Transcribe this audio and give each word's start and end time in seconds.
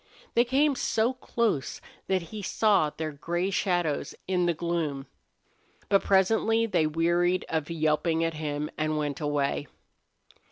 They 0.33 0.45
came 0.45 0.73
so 0.73 1.13
close 1.13 1.79
that 2.07 2.23
he 2.33 2.41
saw 2.41 2.89
their 2.89 3.11
gray 3.11 3.51
shadows 3.51 4.15
in 4.27 4.47
the 4.47 4.53
gloom. 4.55 5.05
But 5.89 6.01
presently 6.01 6.65
they 6.65 6.87
wearied 6.87 7.45
of 7.49 7.69
yelping 7.69 8.23
at 8.23 8.33
him 8.33 8.71
and 8.79 8.97
went 8.97 9.21
away. 9.21 9.67